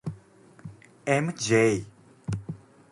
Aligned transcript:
M. 1.05 1.31
J. 1.37 1.85